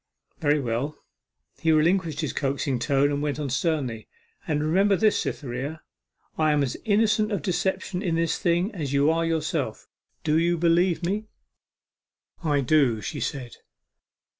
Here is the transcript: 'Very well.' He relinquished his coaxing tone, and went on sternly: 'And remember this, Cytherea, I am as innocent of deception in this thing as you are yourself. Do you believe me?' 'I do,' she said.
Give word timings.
'Very 0.39 0.59
well.' 0.59 0.97
He 1.59 1.71
relinquished 1.71 2.21
his 2.21 2.33
coaxing 2.33 2.79
tone, 2.79 3.11
and 3.11 3.21
went 3.21 3.37
on 3.39 3.51
sternly: 3.51 4.07
'And 4.47 4.63
remember 4.63 4.95
this, 4.95 5.21
Cytherea, 5.21 5.83
I 6.39 6.53
am 6.53 6.63
as 6.63 6.75
innocent 6.85 7.31
of 7.31 7.43
deception 7.43 8.01
in 8.01 8.15
this 8.15 8.39
thing 8.39 8.73
as 8.73 8.93
you 8.93 9.11
are 9.11 9.23
yourself. 9.23 9.87
Do 10.23 10.39
you 10.39 10.57
believe 10.57 11.05
me?' 11.05 11.27
'I 12.43 12.61
do,' 12.61 13.01
she 13.01 13.19
said. 13.19 13.57